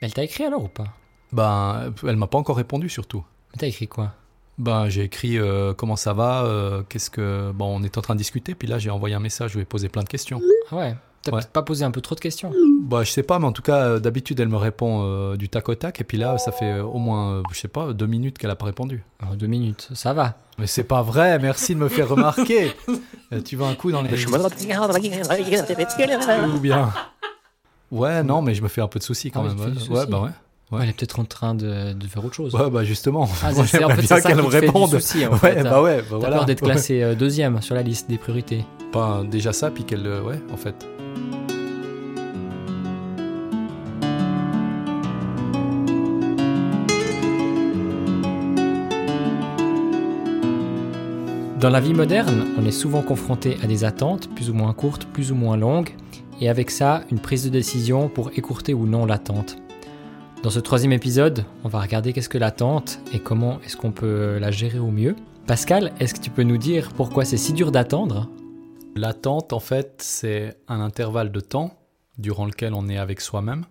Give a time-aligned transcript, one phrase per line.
[0.00, 0.86] Elle t'a écrit alors ou pas?
[1.32, 3.24] Ben, elle m'a pas encore répondu surtout.
[3.52, 4.12] Mais t'as écrit quoi?
[4.58, 7.52] Ben, j'ai écrit euh, comment ça va, euh, qu'est-ce que.
[7.52, 9.62] Bon, on est en train de discuter, puis là j'ai envoyé un message, je lui
[9.62, 10.40] ai posé plein de questions.
[10.70, 10.96] Ah ouais?
[11.22, 11.38] T'as Ouais.
[11.40, 12.52] peut-être pas posé un peu trop de questions?
[12.82, 15.48] Bah, je sais pas, mais en tout cas, euh, d'habitude elle me répond euh, du
[15.48, 18.06] tac au tac, et puis là ça fait au moins, euh, je sais pas, deux
[18.06, 19.04] minutes qu'elle a pas répondu.
[19.22, 20.38] Oh, Deux minutes, ça va.
[20.58, 22.72] Mais c'est pas vrai, merci de me faire remarquer.
[23.44, 24.08] Tu veux un coup dans les.
[26.48, 26.92] Ou bien.
[27.90, 29.58] Ouais, non, mais je me fais un peu de soucis quand Ah même.
[29.90, 30.30] ouais, bah ouais.
[30.70, 30.80] Ouais.
[30.82, 32.54] Elle est peut-être en train de, de faire autre chose.
[32.54, 33.26] Ouais, bah justement.
[33.42, 34.90] Ah, c'est- en fait, ça qu'elle me réponde.
[34.90, 35.82] souci, en ouais, fait, bah hein.
[35.82, 36.36] ouais, bah T'as voilà.
[36.36, 36.72] peur d'être Ouais.
[36.72, 38.64] classé euh, deuxième sur la liste des priorités.
[38.92, 40.06] Pas déjà ça, puis qu'elle.
[40.06, 40.86] euh, Ouais, en fait.
[51.60, 55.06] Dans la vie moderne, on est souvent confronté à des attentes plus ou moins courtes,
[55.06, 55.90] plus ou moins longues,
[56.40, 59.56] et avec ça, une prise de décision pour écourter ou non l'attente.
[60.42, 64.38] Dans ce troisième épisode, on va regarder qu'est-ce que l'attente et comment est-ce qu'on peut
[64.38, 65.16] la gérer au mieux.
[65.46, 68.30] Pascal, est-ce que tu peux nous dire pourquoi c'est si dur d'attendre?
[68.94, 71.78] L'attente, en fait, c'est un intervalle de temps
[72.18, 73.64] durant lequel on est avec soi-même.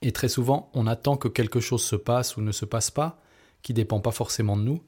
[0.00, 3.20] Et très souvent, on attend que quelque chose se passe ou ne se passe pas,
[3.62, 4.82] qui dépend pas forcément de nous.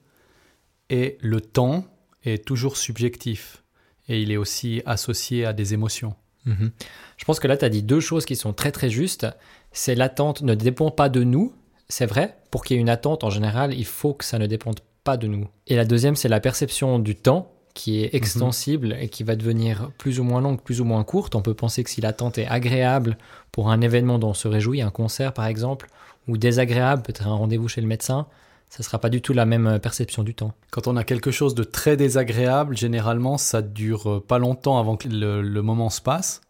[0.88, 1.84] Et le temps
[2.24, 3.62] est toujours subjectif.
[4.08, 6.14] Et il est aussi associé à des émotions.
[6.44, 6.70] Mhm.
[7.16, 9.26] Je pense que là, tu as dit deux choses qui sont très très justes.
[9.72, 11.52] C'est l'attente ne dépend pas de nous,
[11.88, 12.36] c'est vrai.
[12.50, 15.16] Pour qu'il y ait une attente, en général, il faut que ça ne dépende pas
[15.16, 15.48] de nous.
[15.66, 19.90] Et la deuxième, c'est la perception du temps qui est extensible et qui va devenir
[19.98, 21.34] plus ou moins longue, plus ou moins courte.
[21.34, 23.18] On peut penser que si l'attente est agréable
[23.50, 25.88] pour un événement dont on se réjouit, un concert par exemple,
[26.28, 28.26] ou désagréable, peut-être un rendez-vous chez le médecin,
[28.74, 30.52] ça sera pas du tout la même perception du temps.
[30.72, 34.96] Quand on a quelque chose de très désagréable, généralement, ça dure euh, pas longtemps avant
[34.96, 36.40] que le, moment se passe.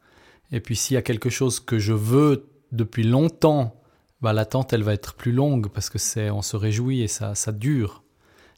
[0.51, 3.79] Et puis s'il y a quelque chose que je veux depuis longtemps,
[4.23, 7.35] bah, l'attente, elle va être plus longue parce que c'est, on se réjouit et ça,
[7.35, 8.05] ça dure.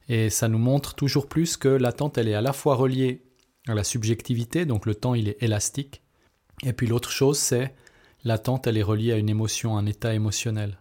[0.08, 3.24] Et ça nous montre toujours plus que l'attente, elle est à la fois reliée
[3.66, 6.02] à la subjectivité, donc le temps, il est élastique.
[6.62, 7.74] Et puis l'autre chose, c'est
[8.22, 10.78] l'attente, elle est reliée à une émotion, un état émotionnel.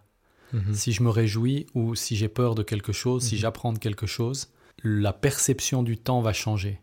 [0.72, 3.40] Si je me réjouis ou si j'ai peur de quelque chose, si Mhm.
[3.40, 4.48] j'apprends de quelque chose,
[4.82, 6.80] la perception du temps va changer.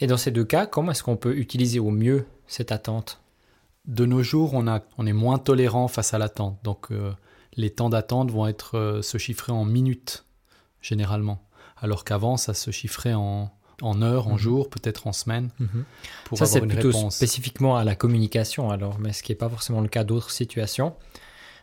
[0.00, 3.20] Et dans ces deux cas, comment est-ce qu'on peut utiliser au mieux cette attente?
[3.86, 6.58] De nos jours, on, a, on est moins tolérant face à l'attente.
[6.64, 7.12] Donc, euh,
[7.56, 10.24] les temps d'attente vont être euh, se chiffrer en minutes,
[10.82, 11.42] généralement.
[11.78, 13.50] Alors qu'avant, ça se chiffrait en,
[13.82, 14.38] en heures, en Mhm.
[14.38, 15.50] jours, peut-être en semaines,
[16.24, 17.16] pour Ça, c'est plutôt réponse.
[17.16, 20.94] spécifiquement à la communication, alors, mais ce qui n'est pas forcément le cas d'autres situations.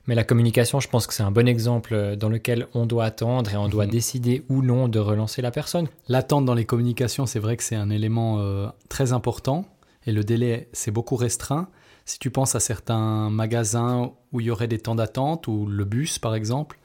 [0.08, 3.06] Mais la communication, je pense que c'est un bon exemple euh, dans lequel on doit
[3.06, 3.92] attendre et on doit Mhm.
[3.92, 5.88] décider ou non de relancer la personne.
[6.08, 9.66] L'attente dans les communications, c'est vrai que c'est un élément euh, très important
[10.06, 11.70] et le délai, c'est beaucoup restreint.
[12.06, 15.86] Si tu penses à certains magasins où il y aurait des temps d'attente, ou le
[15.86, 16.78] bus par exemple,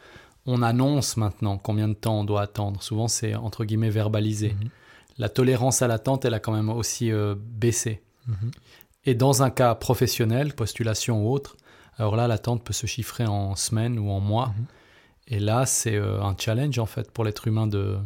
[0.46, 2.82] on annonce maintenant combien de temps on doit attendre.
[2.82, 4.54] Souvent, c'est entre guillemets verbalisé.
[4.58, 4.70] Mhm.
[5.18, 8.00] La tolérance à l'attente, elle a quand même aussi euh, baissé.
[8.26, 8.50] Mhm.
[9.04, 11.56] Et dans un cas professionnel, postulation ou autre,
[12.00, 14.46] alors là, l'attente peut se chiffrer en semaines ou en mois.
[14.46, 14.64] Mhm.
[15.28, 17.98] Et là, c'est euh, un challenge en fait pour l'être humain de,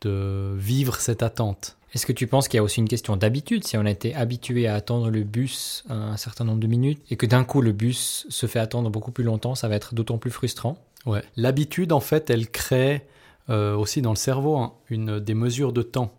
[0.00, 1.76] de vivre cette attente.
[1.92, 4.14] Est-ce que tu penses qu'il y a aussi une question d'habitude Si on a été
[4.14, 7.72] habitué à attendre le bus un certain nombre de minutes et que d'un coup le
[7.72, 10.78] bus se fait attendre beaucoup plus longtemps, ça va être d'autant plus frustrant?
[11.04, 11.22] Ouais.
[11.36, 13.06] L'habitude, en fait, elle crée
[13.50, 16.12] euh, aussi dans le cerveau hein, une, des mesures de temps.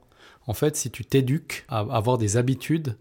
[0.46, 2.96] En fait, si tu t'éduques à avoir des habitudes,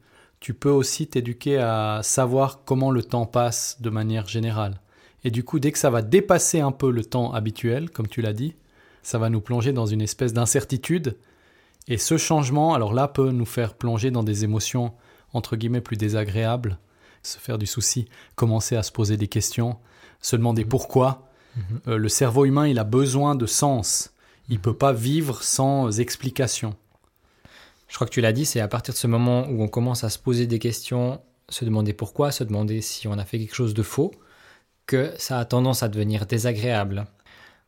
[0.45, 4.79] tu peux aussi t'éduquer à savoir comment le temps passe de manière générale.
[5.25, 8.21] Et du coup, dès que ça va dépasser un peu le temps habituel, comme tu
[8.21, 8.55] l'as dit,
[9.03, 11.17] ça va nous plonger dans une espèce d'incertitude.
[11.89, 14.93] Et ce changement, alors là, peut nous faire plonger dans des émotions,
[15.33, 16.79] entre guillemets, plus désagréables,
[17.23, 19.79] se faire du souci, commencer à se poser des questions,
[20.21, 21.27] se demander pourquoi.
[21.89, 24.13] Euh, le cerveau humain, il a besoin de sens.
[24.51, 26.77] Il peut pas vivre sans explication.
[27.89, 30.05] Je crois que tu l'as dit, c'est à partir de ce moment où on commence
[30.05, 33.55] à se poser des questions, se demander pourquoi, se demander si on a fait quelque
[33.55, 34.13] chose de faux,
[34.87, 37.07] que ça a tendance à devenir désagréable.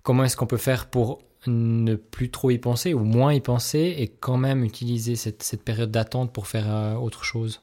[0.03, 3.95] Comment est-ce qu'on peut faire pour ne plus trop y penser ou moins y penser
[3.99, 7.63] et quand même utiliser cette, période d'attente pour faire euh, autre chose?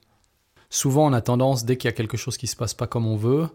[0.70, 3.08] Souvent, on a tendance, dès qu'il y a quelque chose qui se passe pas comme
[3.08, 3.48] on veut,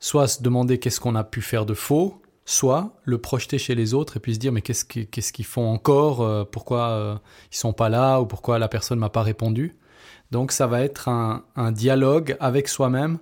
[0.00, 3.74] soit à se demander qu'est-ce qu'on a pu faire de faux, soit le projeter chez
[3.74, 7.16] les autres et puis se dire mais qu'est-ce qu'ils font encore, euh, pourquoi euh,
[7.52, 9.76] ils sont pas là ou pourquoi la personne m'a pas répondu.
[10.30, 13.18] Donc ça va être un, un dialogue avec soi-même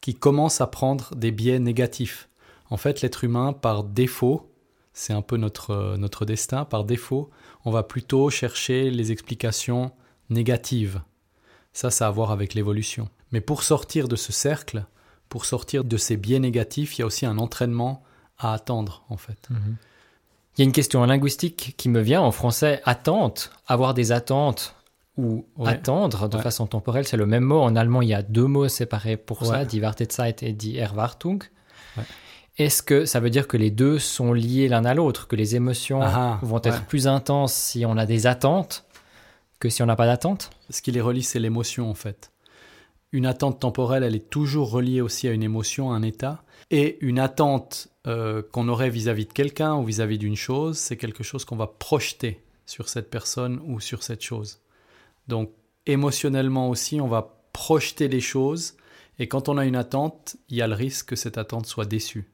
[0.00, 2.28] qui commence à prendre des biais négatifs.
[2.70, 4.50] En fait, l'être humain, par défaut,
[4.92, 7.30] c'est un peu notre, euh, notre destin, par défaut,
[7.64, 9.92] on va plutôt chercher les explications
[10.30, 11.02] négatives.
[11.72, 13.08] Ça, ça a à voir avec l'évolution.
[13.30, 14.86] Mais pour sortir de ce cercle,
[15.28, 18.02] pour sortir de ces biais négatifs, il y a aussi un entraînement
[18.38, 19.48] à attendre, en fait.
[19.50, 19.76] Mhm.
[20.56, 24.74] Il y a une question linguistique qui me vient en français attente, avoir des attentes
[25.18, 27.60] ou attendre de façon temporelle, c'est le même mot.
[27.60, 31.42] En allemand, il y a deux mots séparés pour ça, die Wartezeit et die Erwartung.
[32.58, 35.56] Est-ce que ça veut dire que les deux sont liés l'un à l'autre, que les
[35.56, 38.84] émotions ah, vont être plus intenses si on a des attentes
[39.58, 42.30] que si on n'a pas d'attente Ce qui les relie, c'est l'émotion en fait.
[43.12, 46.42] Une attente temporelle, elle est toujours reliée aussi à une émotion, à un état.
[46.70, 51.22] Et une attente euh, qu'on aurait vis-à-vis de quelqu'un ou vis-à-vis d'une chose, c'est quelque
[51.22, 54.60] chose qu'on va projeter sur cette personne ou sur cette chose.
[55.28, 55.52] Donc
[55.86, 58.74] émotionnellement aussi, on va projeter les choses.
[59.18, 61.86] Et quand on a une attente, il y a le risque que cette attente soit
[61.86, 62.28] déçue.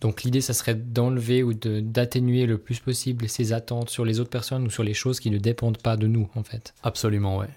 [0.00, 4.30] Donc l'idée, ça serait d'enlever ou d'atténuer le plus possible ces attentes sur les autres
[4.30, 6.74] personnes ou sur les choses qui ne dépendent pas de nous, en fait.
[6.82, 7.48] Absolument, ouais.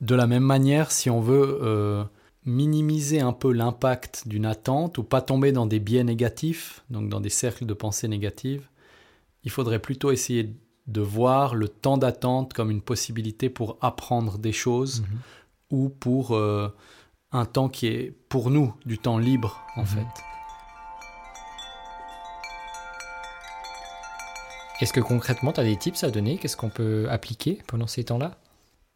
[0.00, 2.04] De la même manière, si on veut euh,
[2.48, 7.20] minimiser un peu l'impact d'une attente ou pas tomber dans des biais négatifs, donc dans
[7.20, 8.66] des cercles de pensée négatives,
[9.44, 10.54] il faudrait plutôt essayer
[10.86, 15.18] de voir le temps d'attente comme une possibilité pour apprendre des choses mhm.
[15.70, 16.74] ou pour euh,
[17.32, 19.86] un temps qui est pour nous du temps libre, en mhm.
[19.86, 20.06] fait.
[24.80, 26.38] Est-ce que concrètement, tu as des tips à donner?
[26.38, 28.38] Qu'est-ce qu'on peut appliquer pendant ces temps-là?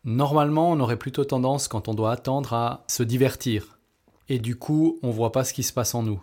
[0.05, 3.79] Normalement, on aurait plutôt tendance, quand on doit attendre, à se divertir.
[4.29, 6.23] Et du coup, on voit pas ce qui se passe en nous.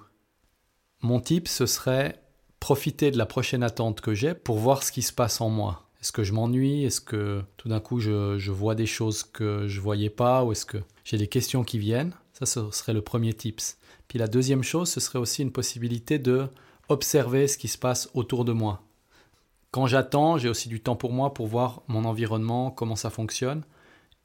[1.01, 2.21] Mon tip, ce serait
[2.59, 5.89] profiter de la prochaine attente que j'ai pour voir ce qui se passe en moi.
[6.01, 6.83] Est-ce que je m'ennuie?
[6.83, 10.43] Est-ce que tout d'un coup je, vois des choses que je voyais pas?
[10.43, 12.13] Ou est-ce que j'ai des questions qui viennent?
[12.33, 13.77] Ça, ce serait le premier tips.
[14.07, 16.47] Puis la deuxième chose, ce serait aussi une possibilité de
[16.89, 18.81] observer ce qui se passe autour de moi.
[19.71, 23.63] Quand j'attends, j'ai aussi du temps pour moi pour voir mon environnement, comment ça fonctionne.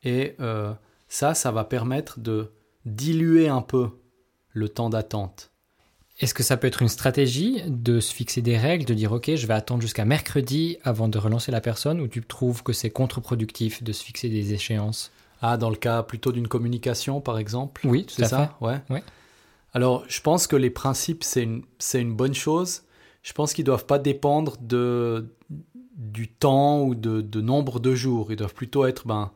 [0.03, 0.73] Et euh,
[1.09, 2.53] ça, ça va permettre de
[2.87, 3.91] diluer un peu
[4.51, 5.51] le temps d'attente.
[6.21, 9.35] Est-ce que ça peut être une stratégie de se fixer des règles, de dire ok,
[9.35, 12.91] je vais attendre jusqu'à mercredi avant de relancer la personne, ou tu trouves que c'est
[12.91, 15.11] contre-productif de se fixer des échéances?
[15.43, 17.87] Ah, dans le cas plutôt d'une communication, par exemple?
[17.87, 18.57] Oui, c'est ça?
[18.61, 18.81] Ouais.
[19.73, 21.65] Alors, je pense que les principes, c'est une,
[21.95, 22.83] une bonne chose
[23.25, 25.35] je pense qu'ils ne doivent pas dépendre de,
[25.97, 28.31] du temps ou de, nombre de jours.
[28.31, 29.33] Ils doivent plutôt être, ben,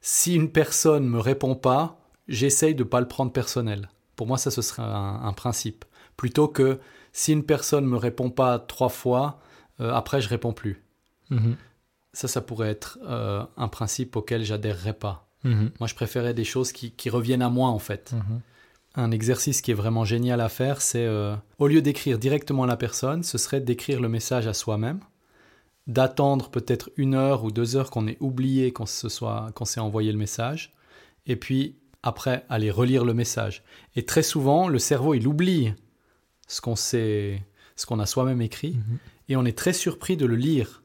[0.00, 3.88] si une personne ne me répond pas, j'essaye de ne pas le prendre personnel.
[4.16, 5.84] Pour moi, ça, ce serait un, principe.
[6.16, 6.80] Plutôt que
[7.12, 9.38] si une personne ne me répond pas trois fois,
[9.80, 10.82] euh, après, je réponds plus.
[11.30, 11.56] Mhm.
[12.12, 15.28] Ça, ça pourrait être euh, un principe auquel j'adhérerais pas.
[15.44, 15.70] Mhm.
[15.78, 18.12] Moi, je préférais des choses qui, reviennent à moi, en fait.
[18.12, 18.40] Mhm
[18.98, 22.66] un exercice qui est vraiment génial à faire, c'est euh, au lieu d'écrire directement à
[22.66, 24.98] la personne, ce serait d'écrire le message à soi-même,
[25.86, 29.80] d'attendre peut-être une heure ou deux heures qu'on ait oublié qu'on se soit qu'on s'est
[29.80, 30.74] envoyé le message,
[31.26, 33.62] et puis après aller relire le message.
[33.94, 35.72] Et très souvent, le cerveau il oublie
[36.48, 37.38] ce qu'on ce
[37.86, 38.98] qu'on a soi-même écrit, mhm.
[39.28, 40.82] et on est très surpris de le lire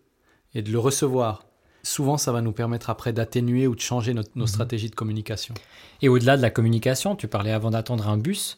[0.54, 1.48] et de le recevoir
[1.84, 4.48] souvent ça va nous permettre après d'atténuer ou de changer nos mhm.
[4.48, 5.54] stratégies de communication.
[6.02, 8.58] Et au-delà de la communication, tu parlais avant d'attendre un bus.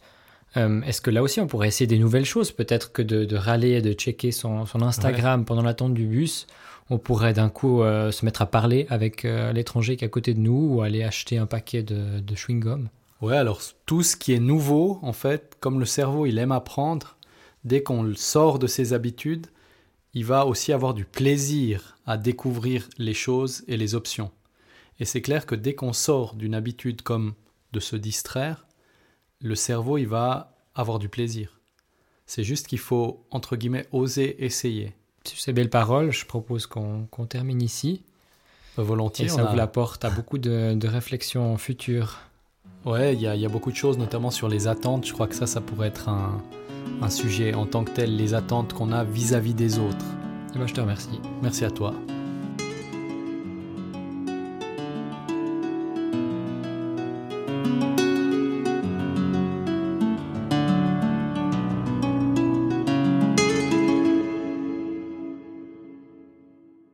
[0.57, 2.51] Euh, est-ce que là aussi on pourrait essayer des nouvelles choses?
[2.51, 6.47] Peut-être que de, râler et de checker son, Instagram pendant l'attente du bus,
[6.89, 10.09] on pourrait d'un coup euh, se mettre à parler avec euh, l'étranger qui est à
[10.09, 12.87] côté de nous ou aller acheter un paquet de, de chewing-gum.
[13.21, 17.17] Ouais, alors tout ce qui est nouveau, en fait, comme le cerveau il aime apprendre,
[17.63, 19.47] dès qu'on sort de ses habitudes,
[20.15, 24.31] il va aussi avoir du plaisir à découvrir les choses et les options.
[24.99, 27.33] Et c'est clair que dès qu'on sort d'une habitude comme
[27.73, 28.65] de se distraire,
[29.41, 31.59] le cerveau il va avoir du plaisir.
[32.25, 34.93] C'est juste qu'il faut, entre guillemets, oser essayer.
[35.25, 38.01] Sur ces belles paroles, je propose qu'on termine ici.
[38.77, 39.25] Volontiers.
[39.25, 42.19] Et ça vous apporte à beaucoup de, réflexions futures.
[42.85, 45.05] Ouais, il y, y, a beaucoup de choses, notamment sur les attentes.
[45.05, 46.41] Je crois que ça, ça pourrait être un,
[47.01, 50.05] un sujet en tant que tel, les attentes qu'on a vis-à-vis des autres.
[50.53, 51.19] Et moi, je te remercie.
[51.41, 51.93] Merci à toi.